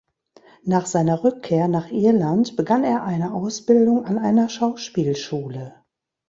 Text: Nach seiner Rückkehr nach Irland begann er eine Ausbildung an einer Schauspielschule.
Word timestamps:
Nach 0.63 0.87
seiner 0.87 1.23
Rückkehr 1.23 1.67
nach 1.67 1.91
Irland 1.91 2.55
begann 2.55 2.83
er 2.83 3.03
eine 3.03 3.35
Ausbildung 3.35 4.03
an 4.05 4.17
einer 4.17 4.49
Schauspielschule. 4.49 5.75